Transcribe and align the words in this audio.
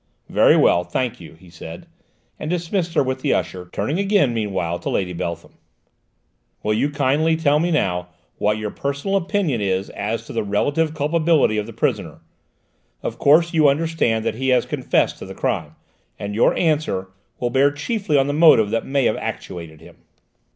"Very 0.29 0.57
well; 0.57 0.83
thank 0.83 1.21
you," 1.21 1.35
he 1.35 1.51
said, 1.51 1.85
and 2.39 2.49
dismissed 2.49 2.95
her 2.95 3.03
with 3.03 3.21
the 3.21 3.35
usher, 3.35 3.69
turning 3.71 3.99
again 3.99 4.33
meanwhile 4.33 4.79
to 4.79 4.89
Lady 4.89 5.13
Beltham. 5.13 5.53
"Will 6.63 6.73
you 6.73 6.89
kindly 6.89 7.35
tell 7.35 7.59
me 7.59 7.69
now 7.69 8.07
what 8.39 8.57
your 8.57 8.71
personal 8.71 9.15
opinion 9.15 9.61
is 9.61 9.91
as 9.91 10.25
to 10.25 10.33
the 10.33 10.41
relative 10.41 10.95
culpability 10.95 11.59
of 11.59 11.67
the 11.67 11.71
prisoner? 11.71 12.21
Of 13.03 13.19
course 13.19 13.53
you 13.53 13.67
understand 13.69 14.25
that 14.25 14.33
he 14.33 14.49
has 14.49 14.65
confessed 14.65 15.19
to 15.19 15.27
the 15.27 15.35
crime, 15.35 15.75
and 16.17 16.33
your 16.33 16.57
answer 16.57 17.09
will 17.39 17.51
bear 17.51 17.69
chiefly 17.69 18.17
on 18.17 18.25
the 18.25 18.33
motive 18.33 18.71
that 18.71 18.87
may 18.87 19.05
have 19.05 19.17
actuated 19.17 19.81
him." 19.81 19.97